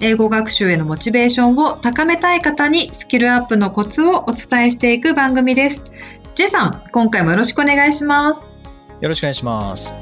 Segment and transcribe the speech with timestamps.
[0.00, 5.82] 英語学習へのモチベーションを高めたい方にスキルアップのコツをお伝えしていく番組です。
[6.34, 8.56] ジェさん、今回もよろしくお願いします。
[9.00, 9.94] よろしくお願いします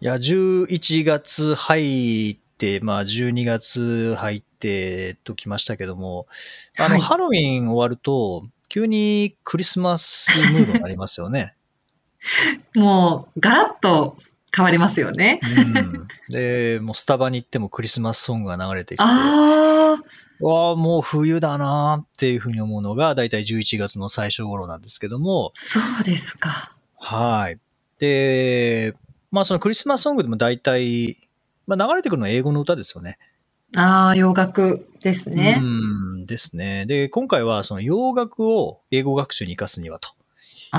[0.00, 6.26] いや11月入ってまあ12月入ってときましたけども
[6.78, 11.55] あの、はいハロウィン終わると急にクリスマスムードになりますよね
[12.74, 14.16] もう、ガラッと
[14.54, 15.40] 変わりますよね。
[15.42, 19.96] うん、で、もうスタバに行ってもクリスマスソングが流れてきて、あ
[20.40, 26.72] わあ、もう冬だなっていうふうに思うのが、だいたい11月の最初頃なんですけども、そうですか。
[26.98, 27.58] はい。
[27.98, 28.94] で、
[29.30, 31.18] まあそのクリスマスソングでも大体、
[31.66, 33.18] まあ流れてくるのは英語の歌ですよね。
[33.76, 35.58] ああ、洋楽ですね。
[35.60, 36.86] うん、ですね。
[36.86, 40.15] で、今回はその洋楽を英語学習に生かすにはと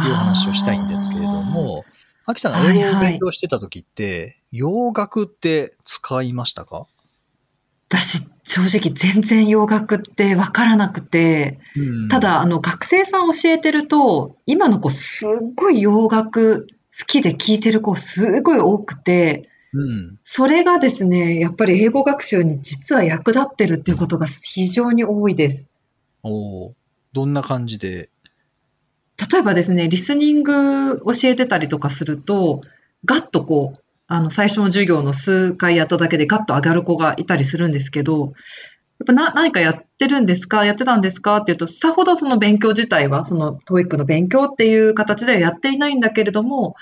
[0.05, 1.85] いう話をしたいんですけれども、
[2.25, 6.87] アキさんが英語を勉強してた時って、洋楽って使いましたか？
[7.89, 16.67] 私、正直全然洋楽ってわからなくて、うんただ、あの、学生さん教えてると、今の子すっごい洋楽
[16.99, 20.19] 好きで聴いてる子すごい多くて、うん。
[20.23, 25.69] それがですね、やっぱり英語学習に実は役立ってるっていうことが非常に多いです。
[26.23, 26.73] おー
[27.13, 28.09] どんな感じで。
[29.17, 32.61] 例えばですね、リスニング教えてたりとかすると、
[33.05, 38.33] ガッとこう、あの、最初の授業の数回やっただけでガッと上がる子がいたりするんですけど、
[38.99, 46.75] やっぱな、何かやってるんですかやってたんですかっていうと、さほどその勉強自体は、その TOEIC の勉強っていう形ではやっていないんだけれども、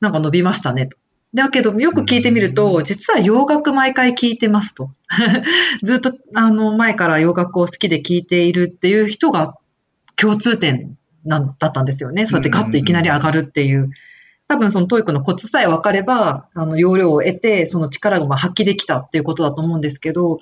[0.00, 0.96] なんか伸びましたねと。
[1.34, 4.90] だけど、よく聞いてみるうと、実は洋楽毎回聞いてますと。
[5.82, 9.54] ずっと、あの、前から洋楽を好きで聞いているっていう人が
[10.16, 12.26] 共通点なんだったんですよね。
[12.26, 13.90] そうやってガッといきなり上がるっていう。
[14.48, 20.38] 多分その TOEIC のコツさえ分かれば、あの、要領を得て、その力がまあ発揮できたっていうことだと思うんですけど、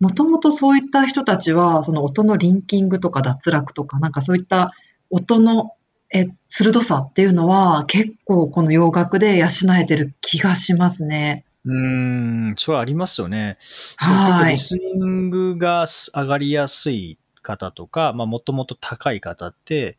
[0.00, 4.72] もともとそういった人たちは、その音の linking とか脱落とか、なんかそういった
[5.10, 5.72] 音の
[6.12, 9.46] え鋭さっていうのは、結構この洋楽で養
[9.78, 11.44] えてる気がしますね。
[11.64, 13.58] うーん、それはありますよね。
[13.96, 19.96] はいリスニングが上がりやすい方とか、まあ、もともと高い方って、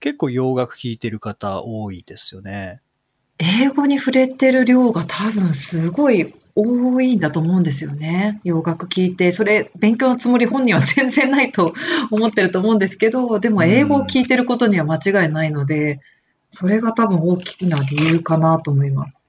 [0.00, 2.80] 結構洋楽聴いてる方多いですよね。
[3.38, 8.40] 英語に触れてる量が多分すごい多いんだと思うんですよね。
[8.44, 11.74] 洋楽聞いて、それ勉強のつもり本人は全然ないと
[12.10, 16.00] 思ってると思うんですけど、でも英語を聞いてることには間違いないので、
[16.48, 19.20] それが多分大きな理由かなと思います。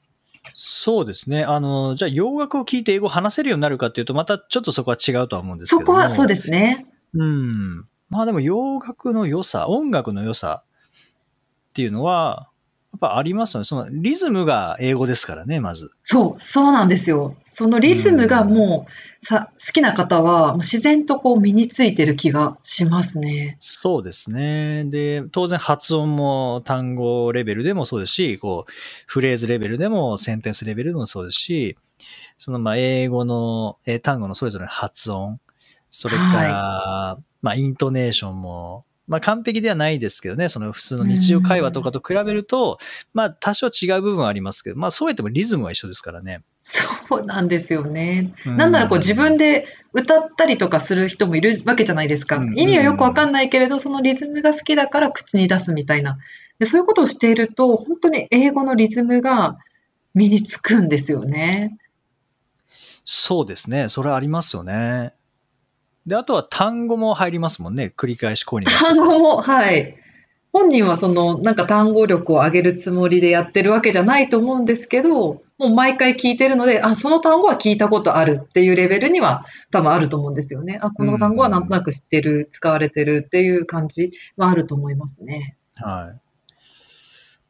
[0.54, 1.44] そうですね。
[1.44, 5.94] あの、じゃあ洋楽を聴いて英語を話せるようになるかっていうと、またちょっとそこは違うとは思うんですけそども。
[5.94, 6.86] こはそうですね。
[7.18, 7.86] うん。
[8.10, 10.64] まあでも洋楽の良さ、音楽の良さ
[11.70, 12.50] っていうのは、
[12.94, 13.66] やっぱありますよね。
[13.66, 15.92] そのリズムが英語ですからね、まず。
[16.04, 17.36] そう、そうなんですよ。
[17.46, 18.88] そのリズムがも
[19.22, 23.58] うさ好きな方はもう自然とこう身についてる気がしますね。
[23.60, 24.86] そうですね。
[24.86, 28.72] で、当然発音も単語レベルでもそうですし、こう、
[29.06, 31.78] フレーズレベルでもセンテンスレベルでもそうですし、
[32.38, 35.40] そのまあ英語の英単語のそれぞれの発音、
[35.98, 42.78] それから、まあイントネーションも、まあ完璧ではないですけどね、その普通の日常会話とかと比べると、
[43.16, 46.44] まあ多少違う部分はありますけど、まあそうやってもリズムは一緒ですからね。
[46.62, 46.86] そ
[47.18, 48.32] うなんですよね。
[48.46, 52.60] うんなんならこう自分で歌ったりとかする人もいるわけじゃないですかうん。
[52.60, 56.20] 意味はよくわかんないけれど、そのリズムが好きだから口に出すみたいな。
[56.60, 59.58] でそういうことをしていると、本当に英語のリズムが
[60.14, 61.76] 身につくんですよね。
[63.04, 63.90] そうですね。
[63.90, 65.14] それはありますよね。
[66.08, 67.94] で、あとは単語も入りますもんね。
[67.96, 69.98] 繰り返しこうに出して単語も、はい。
[70.54, 80.80] 本人はそのなんか単語力を上げるつもりでやってるわけじゃないと思うんですけど、もう毎回聞いてるので、あ、その単語は聞いたことあるっていうレベルには多分あると思うんですよね。
[80.82, 85.58] あ、この単語はなんとなく知ってる、使われてるっていう感じはあると思いますね。
[85.76, 86.20] はい。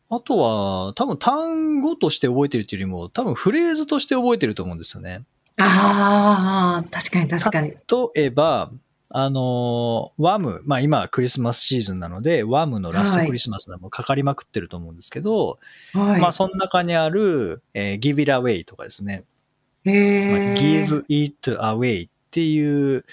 [0.09, 5.25] あとは、多分単語として覚えてるっていうよりも、多分フレーズとして覚えてると思うんですよね。
[5.57, 7.69] ああ、確かに確かに。
[8.15, 8.71] 例えば、
[9.09, 15.59] あの、ワム、まあ今クリスマスシーズンなので、ワムのラストクリスマスでもかかりまくってると思うんですけど、
[15.93, 16.21] はい。
[16.21, 19.23] まあその中にある、えー give it away とかですね、
[19.83, 20.53] まあへえ。
[20.55, 23.05] give it away っっていう、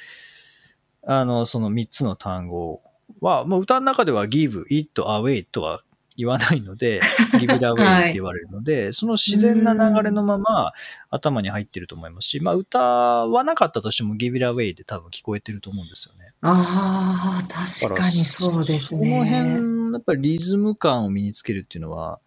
[1.06, 2.82] あの、その3つの単語
[3.20, 5.82] は、もう歌の中では give it away とは
[6.16, 7.00] 言わないので、
[7.40, 10.72] give it away って言われるので、その自然な流れのまま
[11.10, 16.32] 頭に入ってると思いますし、まあ歌わなかったとしても give it away で多分聞こえてると思うんですよね。
[16.42, 19.10] ああ、確かにそうですね。
[19.10, 22.20] この辺、やっぱりリズム感を身につけるっていうのは、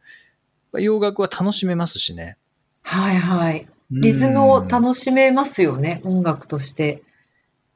[0.73, 2.37] 洋楽は楽しめますしね。
[2.81, 3.67] はいはい。
[3.89, 7.03] リズムを楽しめますよね、音楽として。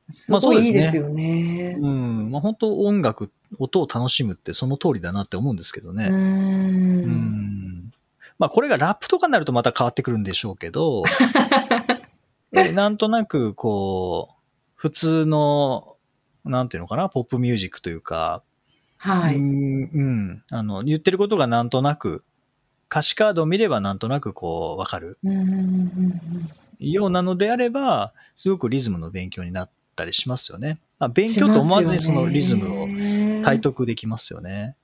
[0.09, 1.23] すごいいいですよね。
[1.23, 1.60] うん。
[2.31, 6.07] まあ、本当音楽、音を楽しむってその通りだなって思うんですけどね。
[6.09, 7.93] うんん。
[8.39, 11.03] まあ、これがラップとかになるとまた変わってくるんでしょうけど、
[12.53, 14.35] えなんとなく、こう、
[14.75, 15.95] 普通の、
[16.43, 18.41] なんていうのかな、ポップミュージックというか、
[18.97, 19.35] はい。
[19.35, 20.43] うん、うん。
[20.49, 22.23] あの、言ってることがなんとなく、
[22.89, 25.17] 歌詞カードを見ればなんとなくこう、わかる
[26.79, 30.79] ようなのであれば、すごくリズムの勉強になったりしますよね。
[30.99, 32.88] まあ、勉強と思わずにそのリズムをを
[33.43, 34.75] 体得できますよね。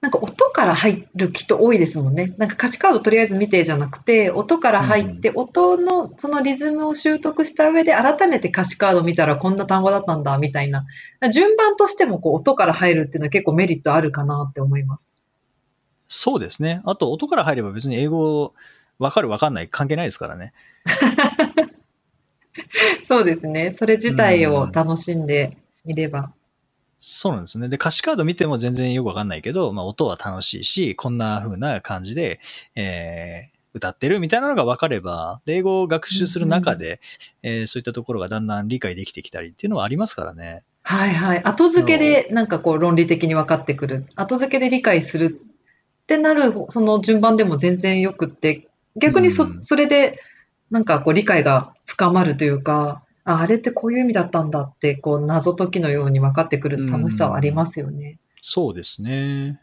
[0.00, 2.34] なんか音から入る人多いですもんね。
[2.36, 10.84] なんか歌詞カードとりあえず見てじゃなくて、音から入って、音のそのリズムを習得した上で、改めて歌詞カード見たらこんな単語だったんだ、みたいな。
[11.32, 15.12] 順番としてもこう音から入るっていうのは結構メリットあるかなって思います。
[16.08, 16.82] そうですね。
[16.84, 18.54] あと、音から入れば別に英語
[18.98, 20.52] わかるわかんない関係ないですからね。
[23.04, 23.70] そうですね。
[23.70, 26.32] それ自体を楽しんでいれば。
[26.98, 27.68] そうなんですね。
[27.68, 32.40] で、歌詞カード見ても全然よくわかんないけど、まあ音は楽しいし、こんな風な感じで、
[32.74, 36.98] えー歌ってるみたいなのが分かれば、で英語を学習する中で、
[37.42, 40.62] えーそういったところがだんだん理解できてきたりっていうのはありますからね。
[40.82, 41.42] はいはい。
[41.44, 44.06] 後付けでなんかこう論理的に分かってくる。
[44.14, 48.66] 後付けで理解するってなる、その順番でも全然よくって、
[48.96, 50.20] 逆にそ,、うんそれで
[50.70, 58.18] なんかこう理解が深まるというか、ああれってこういう意味だったんだって、こう謎解きのように分かってくる楽しさはありますよね。
[58.40, 59.60] そうですね。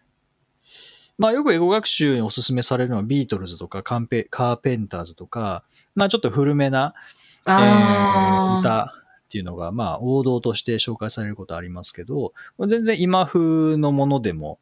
[1.18, 5.64] まあよく英語学習にお勧めされるのはビートルズとかカンペカーペンターズとか、
[5.96, 6.94] まあちょっと古めな、
[7.48, 8.94] えー歌
[9.26, 12.34] っていうのが、まあ王道として紹介されることありますけど、
[12.68, 14.60] 全然今風のものでも、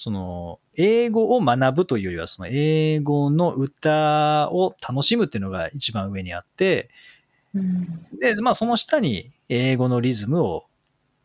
[0.00, 6.88] その、英語を学ぶというよりは、その英語の歌を楽しむっていうのが一番上にあって、
[7.54, 10.64] うんで、まあその下に英語のリズムを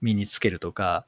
[0.01, 1.05] 身につけるとか、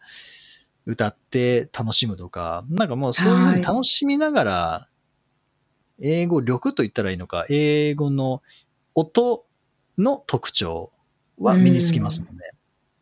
[0.86, 4.88] 歌って楽しむとか、なんかもうそういうふうに楽しみながら、
[6.00, 8.42] 英語力と言ったらいいのか、英語の
[8.96, 9.46] 音
[9.98, 10.94] の特徴
[11.38, 12.54] は身につきますもんね。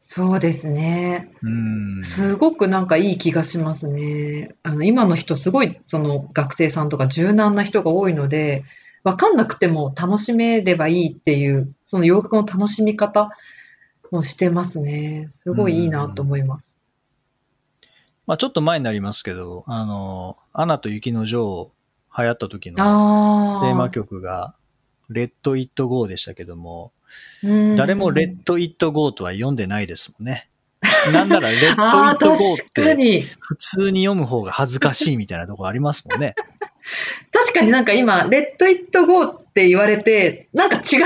[0.08, 1.32] そうですね。
[1.42, 2.04] うん。
[2.04, 4.54] すごくなんかいい気がしますね。
[4.62, 8.64] あの今の人すごいその学生さんとか柔軟な人が多いので、
[9.04, 13.32] わかんなくても楽しめればいいっていう、その洋楽の楽しみ方
[14.12, 15.26] をしてますね。
[15.30, 16.80] すごいいいなと思います。
[18.28, 21.72] まあちょっと前になりますけど、あの、アナと雪の女王
[22.16, 22.76] 流行った時の。
[22.76, 24.54] テーマ曲が、
[25.10, 26.92] Let It Go でしたけども、
[27.44, 30.50] うん誰も Let It Go とは読んでないですもんね。
[31.14, 33.24] なんなら、 Let It Go って、に。
[33.40, 36.36] 普通に読む方が恥ずかしいみたいなとこありますもんね。
[37.32, 41.02] 確かになんか今、 Let It Go って言われて、なんか違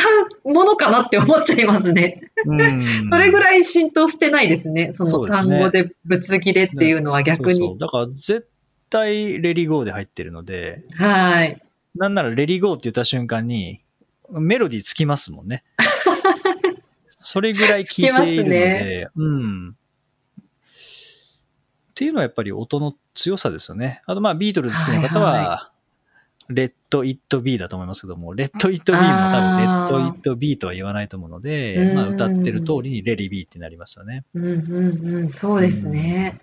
[0.46, 2.22] うものかなって思っちゃいますね。
[2.46, 3.10] うん。
[3.10, 4.89] それぐらい浸透してないですね。
[4.91, 7.77] その単語でぶつ切れっていうのは逆にそうそう。
[7.77, 8.48] だから、絶
[8.89, 11.62] 対、レリゴーで入ってるので、はい。
[11.96, 13.82] なんなら、レリゴーって言った瞬間に、
[14.32, 15.64] メロディーつきますもんね。
[17.08, 19.70] それぐらい聞いているので、うん。
[19.70, 19.74] っ
[21.96, 24.02] ていうのはやっぱり音の強さですよね。
[24.06, 25.72] あと、まあ、ビートルズ好きな方は、は
[26.50, 34.24] Let It Be だと思いますけども、 Let It Be も多分、 Let It Be とは言わないと思うので、うんまあ、歌ってる通りにレリビーってなりますよね。
[34.34, 36.40] うんうんうん、そうですね。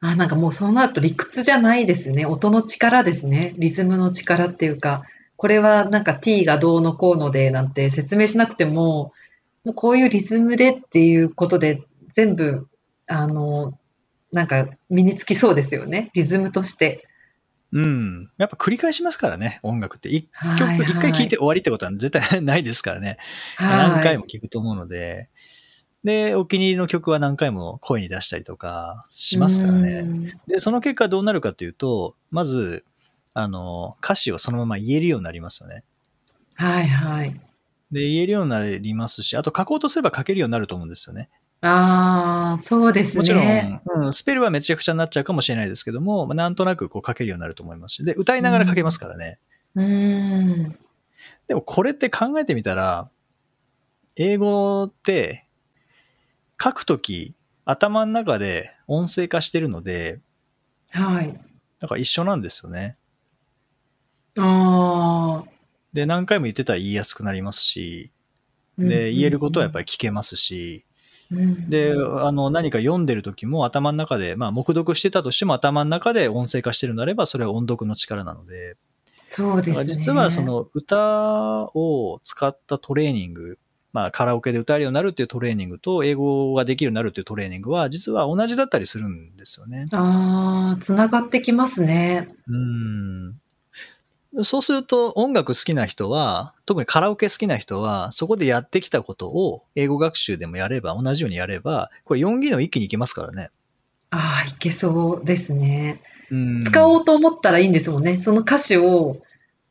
[0.00, 2.26] あ、なんかもうそうなると理屈じゃないですね。
[2.26, 3.54] 音の力ですね。
[3.56, 5.04] リズムの力っていうか、
[5.36, 9.12] これはなんか t がどうのこうのでなんて説明しなくても、
[9.64, 12.68] もうこういうリズムでっていうことで全部、
[13.06, 13.78] あの、
[14.32, 16.10] なんか身につきそうですよね。
[16.14, 17.06] リズムとして。
[17.72, 18.30] うん。
[18.36, 20.08] やっぱ繰り返しますからね、音楽って。
[20.08, 23.18] 一曲、一回聴いて終わりってことは絶対ないですからね。
[23.56, 25.28] はい何回も聴くと思うので。
[26.04, 30.02] で、お気に入りの曲は何回も声に出したりとかしますからうね。
[30.02, 32.84] んで、その結果どうなるかというと、まず、
[33.34, 35.82] あの、歌詞をそのまま言えるようになりますよね。
[36.54, 37.40] はいはい。
[37.90, 41.28] で、言えるようになりますし、あと書こうとすれば書けるようになると思うんですよね。
[41.62, 43.80] ああ、そうですもちろね。
[43.96, 49.38] ん、うん、スペルはめちゃくちゃになっちゃうかもしれないですけども、まあ、なんとなくこう書けるようになると思いますし、で、歌いながら書けますからね。
[49.74, 50.78] うん。
[51.48, 53.08] でもこれって考えてみたら、
[54.16, 55.46] 英語って
[56.62, 60.20] 書くとき頭の中で音声化してるので、
[60.90, 61.40] はい。
[61.80, 62.96] だから一緒なんですよね。
[64.38, 65.50] ああ。
[65.92, 68.10] で、何回も言ってたら言いやすくなりますし、
[68.78, 70.84] で、言えることはやっぱり聞けますし、
[71.30, 78.76] りで、あの、何か読んでる時も頭の中で、まあ、黙読してたとしても頭の中で音声化してるのであれば、それは音読の力なので、
[79.28, 79.92] そうですね。
[79.92, 83.58] 実はその歌を使ったトレーニング、
[83.92, 89.86] まあ、カラオケで歌えるようになるっていうトレーニングと、英語ができるようになるっていうトレーニングは、実は同じだったりするんですよね。
[89.92, 92.28] ああ、つながってきますね。
[92.48, 93.40] うん。
[94.42, 103.50] そうすると、音楽好きな人は、特にカラオケ好きな人は、そこでやってきたことを英語学習でもやれば、同じようにやれば、これ4技能一気にいけますからね。
[104.10, 106.02] ああ、いけそうですね。
[106.30, 106.62] うん。
[106.62, 108.18] 使おうと思ったらいいんですもんね。
[108.18, 109.18] その歌詞を、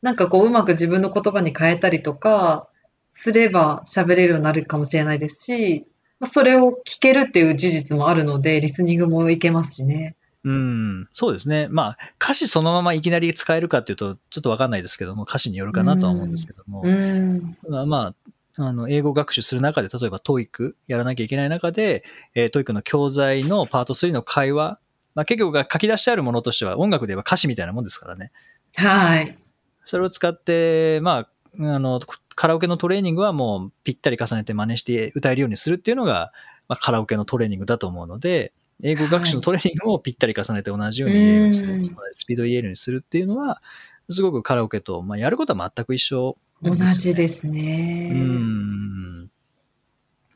[0.00, 2.68] なんかこう、うまく自分の言葉に変えたりとか、
[3.08, 5.86] すれば喋れるようになるかもしれないですし、
[6.20, 10.16] まあそれを聞けるっていう事実もあるので、リスニングもいけますしね。
[10.44, 11.68] うん、そうですね。
[11.70, 17.56] まあ、歌詞そのままいきなり使えるかっていうと、ちょっとわかんないですけども、歌詞によるかなとは思うんですけども、うん。
[17.88, 18.14] ま
[18.58, 24.78] あ、あの、英語学習する中で、例えば TOEIC やらなきゃいけない中で、えー、TOEIC の教材のパート3の会話、
[25.14, 28.30] まあ、結局が書き出してあるものとしては、音楽で言えば歌詞みたいなもんですからね。
[28.76, 29.38] はい。
[29.82, 31.26] それを使って、ま
[31.58, 32.00] あ、あの、
[32.34, 36.32] カラオケのトレーニングはもうぴったり重ねて真似して歌えるようにするっていうのが、
[36.68, 38.52] まあ、カラオケのトレーニングだと思うので、
[38.82, 41.84] 英語学習のトレーニングをぴったり重ねて同じように言えるようにする、うん。
[42.12, 43.62] スピード言えるようにするっていうのは、
[44.10, 46.86] すごくカラオケと、まあ、やることは全く一緒ね。
[46.94, 48.08] じですね。
[48.12, 49.30] うん。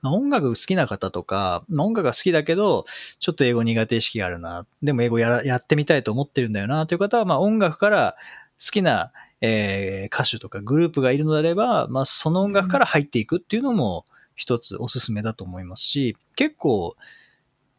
[0.01, 2.87] まあ音楽好きな方とか、まあ音楽が好きだけど、
[3.21, 8.17] ちょっと英語苦手意識があるな、でも英語やらやってみたいと思ってるんだよなという方は、まあ音楽から
[8.61, 14.05] 好きな、えー歌手とかグループがいるのであれば、まあその音楽から入っていくっていうのも
[14.37, 16.97] 一つおすすめだと思いますし、結構、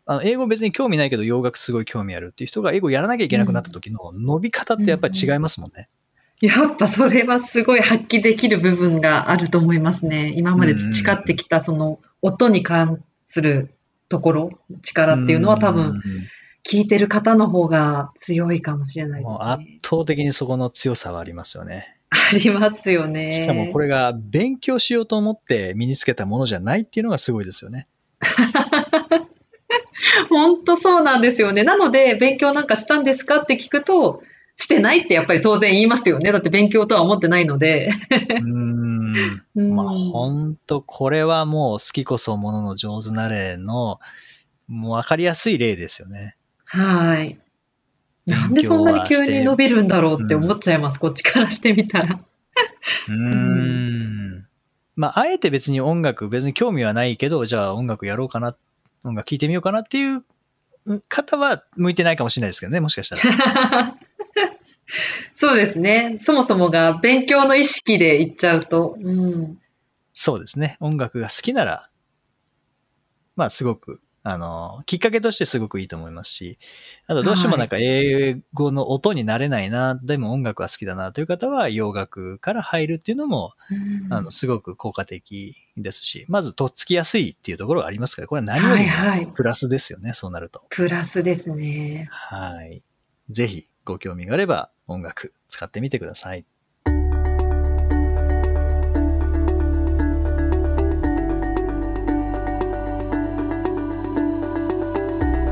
[0.10, 5.88] あの英語別に興味ないけど洋楽すごい興味あるっていう人が英語やらなきゃいけなくなった時の伸び方ってやっぱり違いますもんね。
[6.42, 10.34] やっぱそれはすごい発揮できる部分があると思いますね。
[10.36, 13.76] 今まで培ってきたその音に関する
[14.08, 14.50] ところ、
[14.82, 16.02] 力っていうのは多分うん
[16.68, 19.80] 聞いてる方の方が強いかもしれないでもう圧すね。
[19.84, 21.98] 倒的にそこの強さはありますよね。
[22.10, 23.32] ありますよね。
[23.32, 27.88] しかもこれが勉強しようと思って身につけたものじゃないっていうのがすごいですよね。
[30.30, 31.64] 本当そうなんですよね。
[31.64, 34.24] なので、勉強なんかしたんですかって聞くと、
[34.62, 36.34] してないってやっぱり当然言いますよね。
[36.34, 37.90] だって勉強とは思ってないので。
[38.12, 38.90] うーん。
[39.56, 44.00] うんまあ本当これはもう好きこそものの上手な例の、
[44.68, 46.36] もうわかりやすい例ですよね。
[46.66, 47.40] はい。
[48.26, 51.00] なんでそんなに急に伸びるんだろうって思っちゃいます。
[51.00, 52.20] こっちからしてみたら。
[53.08, 54.46] うーん。
[54.96, 58.56] まあ、あえて別に音楽、別に興味はないけど、じゃあ音楽やろうかな、
[59.04, 60.24] 音楽聴いてみようかなっていう
[61.08, 63.98] 方は向いてないかもしれないですけどね、もしかしたら。
[65.34, 66.18] そうですね。
[66.20, 68.98] そもそもが勉強の意識でいっちゃうと。
[69.00, 69.60] うん。
[70.14, 70.78] そうですね。
[70.80, 71.90] 音楽が好きなら、
[73.36, 76.60] まあすごく、あの、きっかけとしてすごくいいと思いますし、
[77.08, 83.54] あとどうしてもなんか英語の音になれないな、でも音楽は好きだなという方は洋楽から入るっていうのも、
[84.10, 90.64] あの、すごく効果的ですし、まずとっつきやすいっていうところがありますから、これは何よりはいはいもプラスですよね、そうなると。
[90.70, 92.10] プラスですね。
[92.12, 92.82] はい。
[93.30, 96.46] ぜひご興味があれば音楽使ってみてください。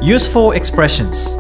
[0.07, 1.37] Useful expressions.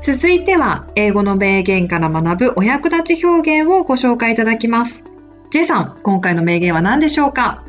[0.00, 5.02] 続いては、英語の名言から学ぶお役立ち表現をご紹介いただきます。
[5.50, 7.64] J さん、今回の名言は何でしょうか？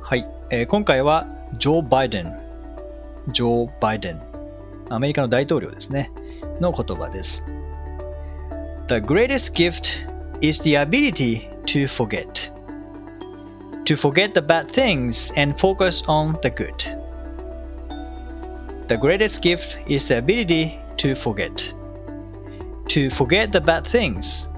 [0.00, 1.26] はい、えー今回は
[1.58, 2.32] ジョー・バイデン、
[3.32, 4.22] ジョー・バイデン、
[4.88, 6.10] アメリカの大統領ですね、
[6.58, 7.44] の言葉です。
[8.88, 10.08] The greatest gift
[10.40, 12.50] is the ability to forget.
[13.86, 16.84] To forget the bad things and focus on the good.
[18.88, 21.72] The greatest gift is the ability to forget.
[22.88, 24.48] To forget the bad things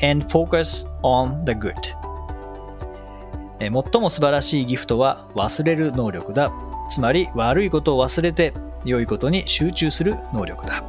[0.00, 1.74] and focus on the good.
[3.58, 6.52] 最も素晴らしいギフトは忘れる能力だ。
[6.90, 8.52] つまり悪いことを忘れて
[8.84, 10.84] 良いことに集中する能力だ。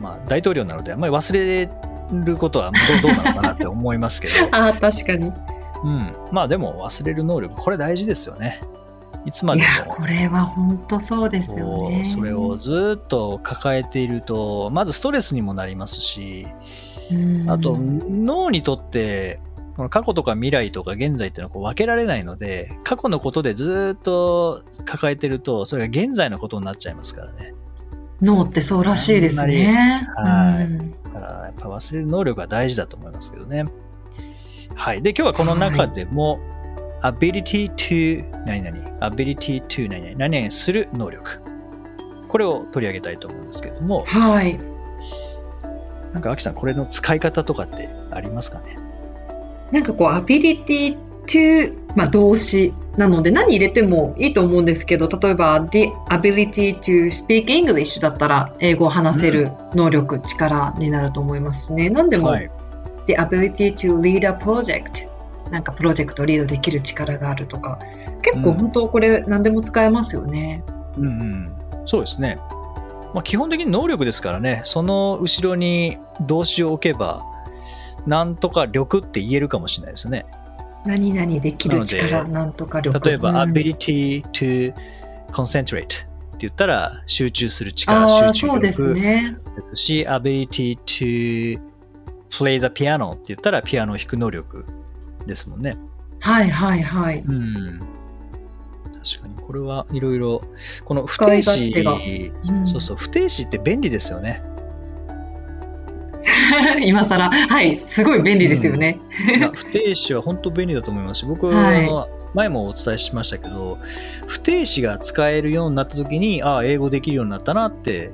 [0.00, 2.70] まあ大統領なのであんまり忘れてることは
[3.02, 5.32] どうどうなのかなって思いますけど、 ああ、確かに。
[5.84, 6.14] うん。
[6.32, 8.62] まあでも忘れる能力、これ大事ですよね。
[9.24, 12.04] いつまでいや、もこれは本当そうですよね。
[12.04, 16.46] それをずっと抱えていると、まずストレスにもなりますし、
[17.10, 19.40] うんあと脳にとって、
[19.76, 27.54] この過去とか未来とか現在っていうのはこう分けられないので、過去のことでずっと抱えてると、それが現在のことになっちゃいますからね。
[28.20, 30.06] 脳ってそうらしいですね。
[30.16, 33.66] はいうんだからやっぱ忘れる能力が大事だと思いますけどね。
[34.74, 35.02] はい。
[35.02, 36.38] で、今日はこの中でも、
[37.02, 41.40] ability to 何々、ability to 何々、何々する能力。
[42.28, 44.60] これを取り上げたいと思うんですけども、はい。
[46.12, 48.78] なんか、アキさん、これの使い方とかってありますかね？
[49.72, 61.90] なんかこう、ability to、まあ、動詞なので、何入れてもいいと思うんですけど、例えば、the ability to speak English だったら、英語を話せる能力、力になると思いますしね。
[61.90, 62.50] 何でも、はい。
[63.06, 65.08] the ability to lead a project。
[65.50, 67.78] なんかプロジェクトをリードできる力があるとか、
[68.20, 70.64] 結構うん本当これ何でも使えますよね。
[70.96, 71.52] うんうん。
[71.86, 72.38] そうですね。
[73.14, 77.24] まあ、基本的に能力ですからね、その後ろに動詞を置けば、
[78.06, 80.26] なんとか力って言えるかもしれないですね。
[80.86, 82.98] 何々できる力、なんとか力。
[83.00, 84.74] 例えば、うん ability to
[85.32, 86.06] concentrate って
[86.40, 89.36] 言ったら、集中するあ力、あ、集中そうです力ね。
[89.56, 91.60] ですし、ability to
[92.30, 94.64] play the piano って言ったら、ピアノを弾く能力
[95.26, 95.76] ですもんね。
[96.20, 97.20] はいはいはい。
[97.20, 97.80] うん。
[99.04, 100.42] 確かに、これはいろいろ、
[100.84, 104.42] この不定詞うんそうそう、不定詞って便利ですよね。
[106.84, 108.98] 今更、はい、すごい便利ですよね。
[109.36, 111.88] いや不定詞は本当便利だと思いますし、僕、はい
[112.34, 113.78] 前もお伝えしましたけど、
[114.26, 118.10] 不定詞が使えるようになった時に、ああ、英語できるようになったなって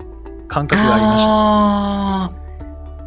[0.49, 2.45] 感覚がありました。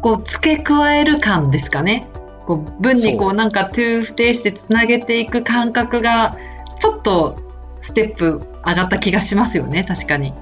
[0.02, 2.08] こう付け加える感ですかね。
[2.46, 6.36] こう文にこうなんか to 不定詞でつなげていく感覚が
[6.78, 7.36] ちょっと
[7.80, 9.84] ステップ上がった気がしますよね。
[9.84, 10.32] 確かに。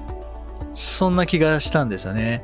[0.73, 2.43] そんな気がしたんですよね。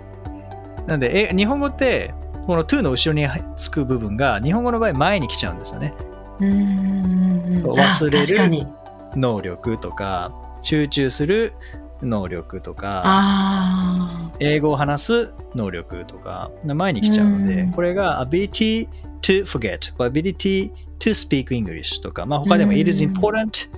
[0.87, 2.13] なんで、え日本語って、
[2.45, 3.27] この to の後ろに
[3.57, 5.93] つく部分が、日本語の場合前に来ちゃうんですよね。
[6.39, 8.67] うーん忘れる。
[9.15, 11.53] 能力とか、集中する
[12.01, 18.87] 能力とか、あ英語を話す能力とか、前に来ちゃうのでうん、これが ability
[19.21, 23.69] to forget, ability to speak English とか、まあ他でもうん it is important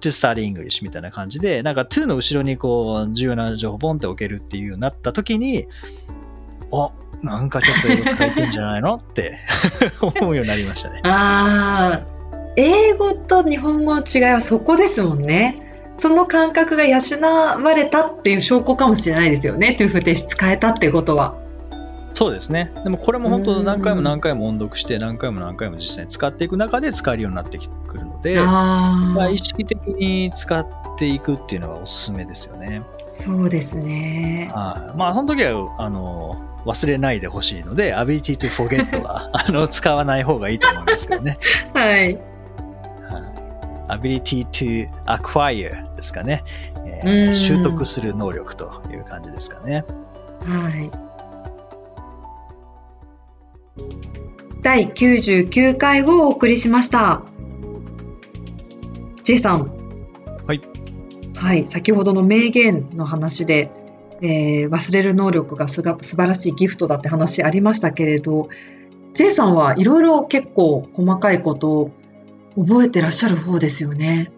[0.00, 5.66] to study English みたいな感じで、なんか to の後ろにこう重要な情報をポンって置けるっていうようになった時に、
[6.70, 9.38] おなんかちょっと英語使えてんじゃないのって
[10.00, 11.00] 思うようになりましたね。
[11.04, 11.08] あ。
[11.08, 12.00] ああ。
[12.56, 15.66] 英語と日本語の違いはそこですもんね。
[15.96, 16.98] その感覚が養
[17.62, 19.74] われたっていう証拠かもしれないですよね。
[19.74, 21.34] トゥー不定詞使えたっていうことは。
[22.14, 22.72] そうですね。
[22.82, 29.38] でもこれも本当何回もうん何回も音読して何回も何回も実際に使っていく中で使えるようになってくるので、あまあ、あ意。
[29.38, 30.66] 識的に使っ
[30.98, 32.82] ていくっていうのはおすすめですよね。
[33.20, 34.50] そうですね。
[34.54, 34.98] はい。
[34.98, 41.38] まあ、その時は、あの、忘れないでほしいので、ability to forget は、 あの、使わない方がいいと思いますけどね。
[41.74, 42.14] はい。
[42.14, 42.18] は
[43.96, 46.42] い、ability to acquire ですかね、
[46.86, 49.84] えーうん習得する能力という感じですかね。
[50.44, 50.90] はい。
[54.62, 57.22] 第99回をお送りしました。
[59.22, 59.79] J さん。
[61.40, 61.56] はい。
[61.60, 61.66] はい。
[61.66, 63.70] 先ほどの名言の話で、
[64.22, 68.48] えー忘れる能力がすが素晴らしいギフトだって話ありましたけれど、
[69.14, 71.90] J さんはいろいろ結構細かいことを
[72.56, 74.30] 覚えてらっしゃる方ですよね。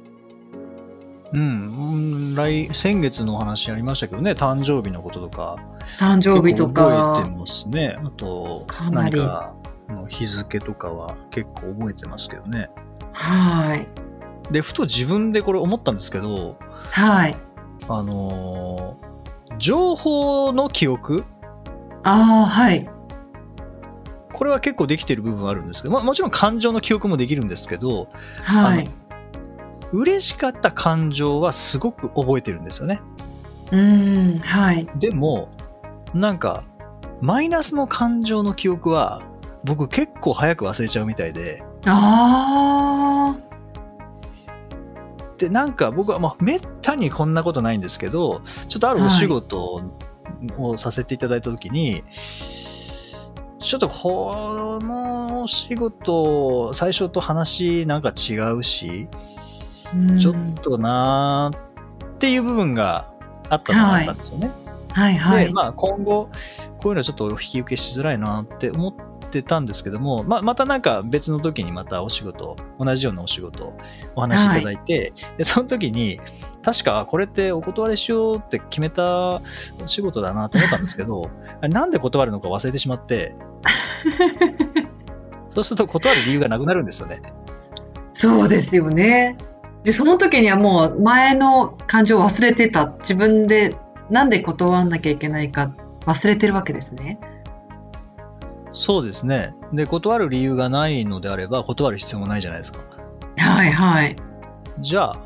[1.32, 5.56] うん、うん来、先月のお話ありましたけどね、誕生日のこととか、
[5.98, 7.30] 誕生日と結構覚えかて。
[7.38, 7.98] ますね。
[8.04, 9.54] あと、かなり何か
[9.88, 12.70] の日付とかは結構覚えてますけどね。
[13.12, 14.01] はい。
[14.50, 16.56] で、ふと自分でこれ思ったんですけど、
[16.90, 17.36] はい。
[17.88, 19.12] あのー
[19.58, 21.24] 情報の記憶？
[22.02, 22.88] ああ、はい。
[24.32, 28.08] これは結構できてる部分はあるんですけど、まあ、もちろん感情の記憶もできるんですけど、
[28.42, 28.88] はい。
[29.92, 33.00] 嬉しかった感情はすごく覚えてるんですよね。
[33.70, 34.88] うーん、はい。
[34.96, 35.50] でも、
[36.14, 36.64] なんか、
[37.20, 39.22] マイナスの感情の記憶は、
[39.64, 43.36] 僕結構早く忘れちゃうみたいで、あ
[45.42, 49.82] で、なんか僕は、まあ、めったにこんなことないんですけど、ちょっとあるお仕事
[50.56, 52.04] をさせていただいたときに、
[53.60, 59.08] ちょっとこのお仕事、最初と話なんか違うし、
[59.92, 63.10] あ、ちょっとなーっていう部分が
[63.48, 64.52] あったのがあったんですよね。
[64.92, 65.46] はいはい。
[65.46, 66.28] で、まあ今後、
[66.78, 68.94] こういうのちょっと引き受けしづらいなって思っ
[69.32, 73.72] てたんですけども、ままたなんか別の時にまたお仕事、同じようなお仕事
[74.14, 76.20] お話しいただいて、でその時に、
[76.62, 79.42] 確かこれってお断りしようって決めたお
[79.86, 83.34] 仕事だなと思ったんですけど、 あれなんで断るのか忘れてしまって、
[85.50, 87.22] そうすると断る理由がなくなるんですよね。
[88.12, 89.36] そうですよね。
[89.84, 92.86] で、その時にはもう前の感情を忘れてた。
[92.98, 93.74] 自分で
[94.10, 95.72] なんで断んなきゃいけないか
[96.06, 97.18] 忘れてるわけですね。
[98.72, 99.54] そうですね。
[99.72, 102.80] で、断る理由がないのであれば、断る必要もないじゃないですか。
[103.38, 104.16] はいはい。
[104.80, 105.16] じゃあ、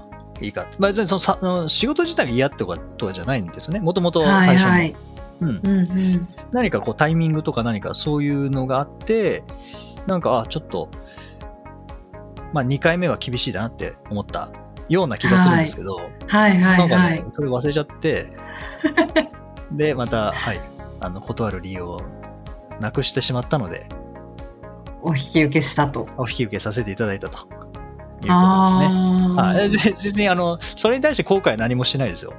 [0.40, 0.66] いいか。
[0.78, 3.80] まあ、別にそのさあの仕事自体が嫌ってことじゃないんですよね。
[3.80, 4.68] もともとは最初の。
[4.68, 4.96] いはい。
[5.40, 6.28] うん、うんうん。
[6.52, 9.42] 何かこうタイミングとか何かそういうのがあって、
[10.06, 10.88] なんか、あ、ちょっと、
[12.52, 14.50] まあ2回目は厳しいだなって思った
[14.88, 18.28] ような気がするんですけど、はいはないんかはい。、ねそれ忘れちゃって、
[19.72, 20.60] で、また、はい、
[21.00, 22.02] あの、断る理由を
[22.80, 23.88] なくしてしまったので、
[25.02, 26.08] お引き受けしたと。
[26.16, 28.28] お引き受けさせていただいたということですね。
[28.28, 32.34] あはい、別にあの、それに対して後悔は何もしてないですよ。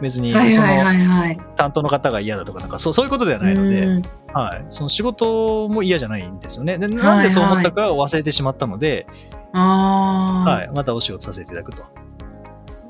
[0.00, 1.38] 別に、そはいはいはのいはい。
[1.56, 4.02] 担当の方が嫌だとか、なんかそうそういうことではないので、うん
[4.34, 6.78] はい、その仕事も嫌じゃないんですよね。
[6.78, 9.06] でなんでそう思ったかを忘れてしまったので、
[9.52, 11.84] ああ、はいまたお仕事させていただくと。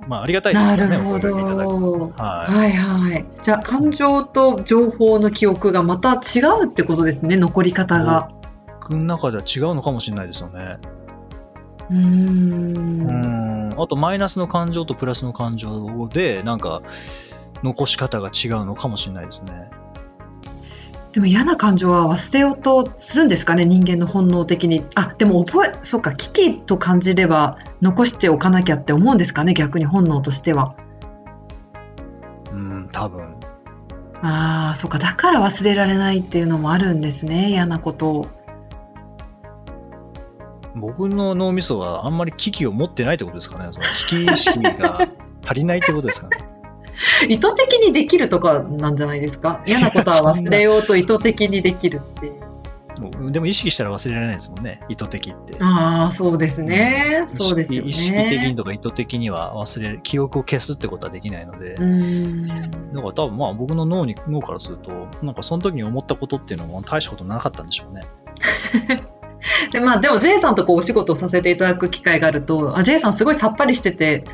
[0.08, 2.12] まあ、ありがたいですよね、なるほど。
[2.16, 3.26] はいはいはい。
[3.40, 7.36] じゃあ感情と情報の記憶がまた違うってことですね。
[7.36, 8.30] 残り方が。
[8.80, 10.78] 僕の中では違うのかもしれないですよね。
[11.90, 13.70] うん。
[13.76, 16.82] あと、マイナスの感情とプラスの感情で、なんか、
[17.62, 19.70] 残し方が違うのかもしれないですね。
[21.12, 24.82] でも嫌な感情は忘れようとするんですかね人間の本能的に。
[24.94, 30.74] あでも覚えそうか危機と感じれば残しておかなきゃって思うんですかね逆に本能としては。
[32.50, 33.36] うん、多分。
[34.22, 38.26] ああそうかだから忘れられないっていうのもあるんですね嫌なことを。
[40.74, 43.70] 僕の脳みそはあんまり危機を持ってないってことですかね。
[43.72, 45.06] その危機意識が
[45.44, 46.38] 足りないってことですかね。
[47.28, 49.62] 意図的にできるとかなんじゃないですか？
[49.66, 52.32] 嫌なことは忘れようと意図的にできるっていう。
[53.00, 54.80] もうでも意識したら忘れられないですもんね。
[54.88, 55.56] 意図的って。
[55.60, 57.24] ああそうですね。
[57.26, 57.88] そうですよね。
[57.88, 62.60] 意識的にとか意図的には忘れる、記憶を消すってことはできないので、うーんだか
[63.08, 68.02] ら多分まあ僕の脳に脳からすると、なんかその時に思ったことっていうのも大したことなかったんでしょうね。
[69.72, 74.24] でまあでも J さんとこうお仕事をさせていただく機会があるとあ J さんすごいさっぱりしてて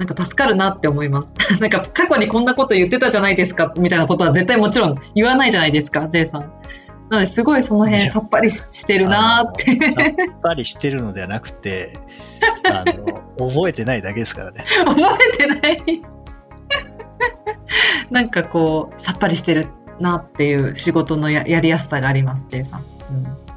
[0.00, 1.34] なんか助かるなって思います。
[1.60, 6.40] なんか過去にこんなこと言ってたじゃないですかみたいなことは絶対もちろん言わないじゃないですか J さん。
[7.10, 9.90] なのですごいその辺さっぱりしてるなーって。
[9.92, 10.00] さ
[10.36, 11.98] っぱりしてるのではなくて、
[12.64, 14.64] あの、覚えてないだけですからね。
[14.86, 15.02] 覚
[15.34, 16.02] えてない。
[18.10, 23.49] なんかこうさっぱりしてるなっていう仕事のややりやすさがあります J さん、うん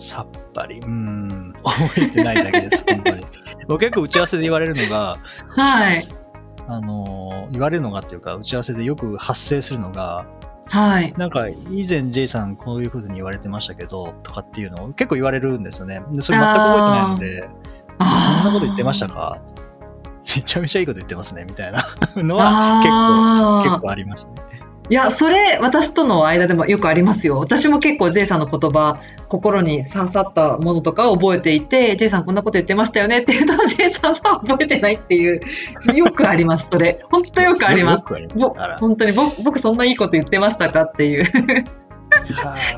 [0.00, 3.24] さっぱり、うーん、覚えてないだけです、本当に。
[3.68, 5.16] 僕結構打ち合わせで言われるのが、
[5.48, 6.08] はい。
[6.66, 10.24] あの、言われるのがっていうか、打ち合わせでよく発生するのが、
[10.66, 11.12] はい。
[11.18, 16.00] なんか以前 J さんこういうふうに言われてましたけど、とかっていうのを結構言われるんですよね。
[16.12, 17.50] でそれ全く覚えてないので、
[17.98, 19.38] そんなこと言ってましたか？
[20.36, 21.84] めちゃめちゃいいこと言ってますね、みたいな
[22.16, 22.80] のは
[23.64, 24.32] 結構、結構ありますね。
[24.90, 27.38] いや、それ、私との間でもよくありますよ。
[27.38, 35.40] 私も結構 J さんの言葉、心に刺さったものとかを覚えていて、J さんこんなこと言ってましたよねっていうと、J さんは覚えてないっていう、
[35.94, 37.00] よくあります、それ。
[37.08, 38.78] 本当よくありますす。
[38.80, 41.24] 本当に僕僕そんないいこと言ってましたかっていう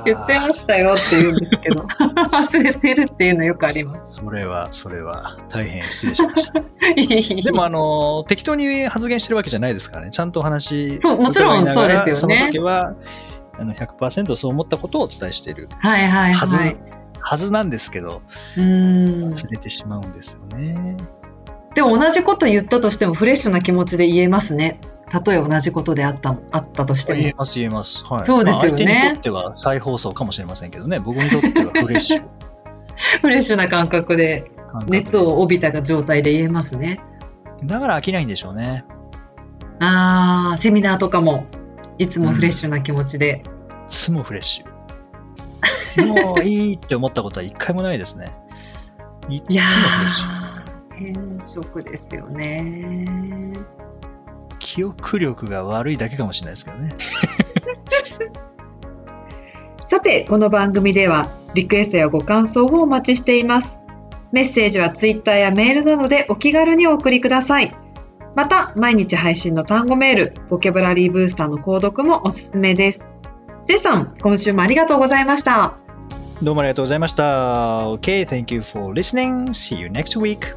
[0.05, 1.83] 言ってましたよって言うんですけど
[2.33, 4.15] 忘れてるっていうのよくあります。
[4.15, 7.43] それは、それは、大変失礼しました。
[7.43, 10.11] でも、あの、適当に発言してるわけじゃないですからね。
[10.11, 12.95] ちゃんとお話、そうもちろんそうですよねその時は、
[13.59, 16.77] あの100%そう思ったことをお伝えしているはいはいはず、はい。
[17.21, 18.23] はずなんですけど、
[18.57, 20.97] 忘れてしまうんですよね。
[21.75, 24.79] でも同じこと言ったとしてもフレッシュな気持ちで言えますね。
[25.09, 27.21] たとえ同じことであったあったとしても。
[27.21, 28.05] 言えます、言えます。
[28.05, 28.25] はい。
[28.25, 32.23] そうですよねまあ相手にとっては再放送かもしれませんけどね、僕にとってはフレッシュ
[33.21, 34.51] フレッシュな感覚で
[34.87, 37.01] 熱を帯びた状態で言えますね。
[37.65, 38.85] だから飽きないんでしょうね。
[39.81, 41.45] ああ、セミナーとかも
[41.99, 43.43] いつもフレッシュな気持ちで。
[43.89, 44.73] いつもフレッシュ。
[46.07, 48.33] もういいって思ったことは一回もないですね。
[49.29, 50.42] いつもフレッシュ。
[51.11, 53.53] ー、転職ですよね。
[54.59, 56.95] 記憶力が悪いだけかもしれないですけどね。
[59.89, 63.79] さて、この番組ではリクエストやご感想をお待ちしています。
[64.33, 67.75] メッセージはツイッターやメールなどでお気軽にお送りください。
[68.35, 73.05] また、毎日配信の単語メール、ボキャブラリーブースターの購読もおすすめです。
[73.67, 75.75] ジェイさん、今週もありがとうございました。
[76.43, 77.89] どうもありがとうございました。
[77.91, 79.49] Okay, thank you for listening.
[79.51, 80.57] See you next week.